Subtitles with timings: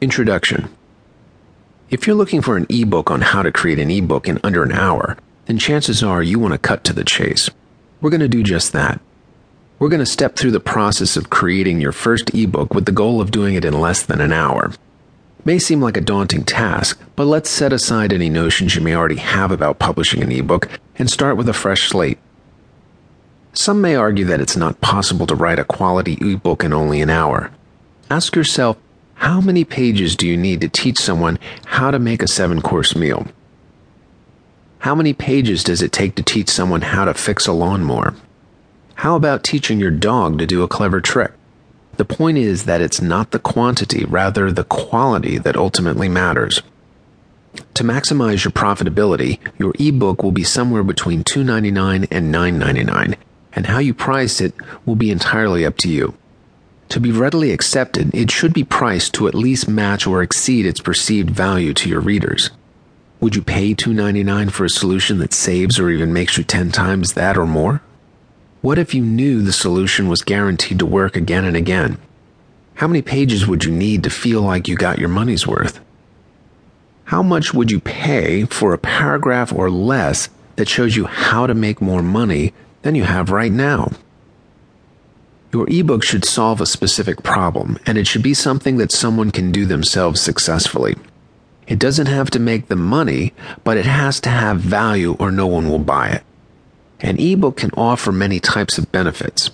[0.00, 0.68] Introduction
[1.90, 4.70] If you're looking for an ebook on how to create an ebook in under an
[4.70, 7.50] hour, then chances are you want to cut to the chase.
[8.00, 9.00] We're going to do just that.
[9.80, 13.20] We're going to step through the process of creating your first ebook with the goal
[13.20, 14.72] of doing it in less than an hour.
[15.44, 19.16] May seem like a daunting task, but let's set aside any notions you may already
[19.16, 22.18] have about publishing an ebook and start with a fresh slate.
[23.52, 27.10] Some may argue that it's not possible to write a quality ebook in only an
[27.10, 27.50] hour.
[28.08, 28.76] Ask yourself,
[29.18, 32.94] how many pages do you need to teach someone how to make a seven course
[32.94, 33.26] meal?
[34.78, 38.14] How many pages does it take to teach someone how to fix a lawnmower?
[38.94, 41.32] How about teaching your dog to do a clever trick?
[41.96, 46.62] The point is that it's not the quantity, rather the quality that ultimately matters.
[47.74, 53.16] To maximize your profitability, your ebook will be somewhere between $2.99 and $9.99,
[53.52, 54.54] and how you price it
[54.86, 56.14] will be entirely up to you.
[56.90, 60.80] To be readily accepted, it should be priced to at least match or exceed its
[60.80, 62.50] perceived value to your readers.
[63.20, 67.12] Would you pay $2.99 for a solution that saves or even makes you 10 times
[67.12, 67.82] that or more?
[68.62, 71.98] What if you knew the solution was guaranteed to work again and again?
[72.76, 75.80] How many pages would you need to feel like you got your money's worth?
[77.04, 81.54] How much would you pay for a paragraph or less that shows you how to
[81.54, 83.90] make more money than you have right now?
[85.50, 89.50] Your ebook should solve a specific problem, and it should be something that someone can
[89.50, 90.94] do themselves successfully.
[91.66, 93.32] It doesn't have to make them money,
[93.64, 96.22] but it has to have value or no one will buy it.
[97.00, 99.50] An ebook can offer many types of benefits.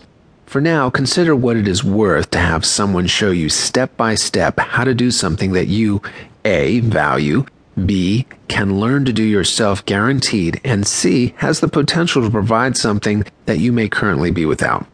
[0.46, 4.58] For now, consider what it is worth to have someone show you step by step
[4.58, 6.02] how to do something that you
[6.44, 6.80] A.
[6.80, 7.46] value,
[7.84, 8.26] B.
[8.48, 11.34] can learn to do yourself guaranteed, and C.
[11.38, 14.86] has the potential to provide something that you may currently be without.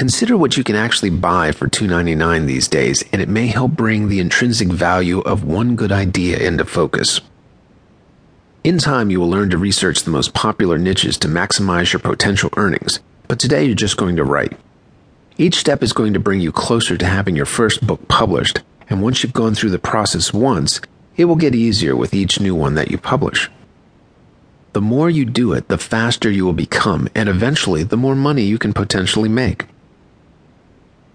[0.00, 4.08] Consider what you can actually buy for $2.99 these days, and it may help bring
[4.08, 7.20] the intrinsic value of one good idea into focus.
[8.64, 12.48] In time, you will learn to research the most popular niches to maximize your potential
[12.56, 14.56] earnings, but today you're just going to write.
[15.36, 19.02] Each step is going to bring you closer to having your first book published, and
[19.02, 20.80] once you've gone through the process once,
[21.18, 23.50] it will get easier with each new one that you publish.
[24.72, 28.44] The more you do it, the faster you will become, and eventually, the more money
[28.44, 29.66] you can potentially make.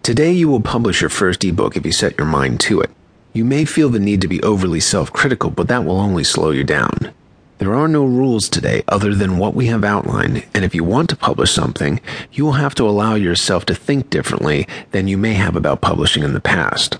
[0.05, 2.91] Today you will publish your first ebook if you set your mind to it.
[3.33, 6.51] You may feel the need to be overly self critical, but that will only slow
[6.51, 7.11] you down.
[7.57, 11.09] There are no rules today other than what we have outlined, and if you want
[11.09, 11.99] to publish something,
[12.31, 16.21] you will have to allow yourself to think differently than you may have about publishing
[16.21, 16.99] in the past.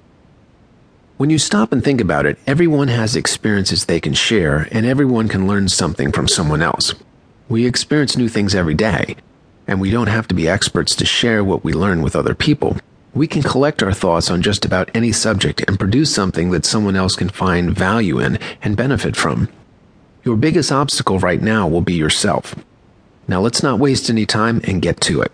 [1.18, 5.28] When you stop and think about it, everyone has experiences they can share, and everyone
[5.28, 6.96] can learn something from someone else.
[7.50, 9.16] We experience new things every day,
[9.68, 12.78] and we don't have to be experts to share what we learn with other people.
[13.16, 16.98] We can collect our thoughts on just about any subject and produce something that someone
[16.98, 19.48] else can find value in and benefit from.
[20.26, 22.56] Your biggest obstacle right now will be yourself.
[23.26, 25.32] Now let's not waste any time and get to it.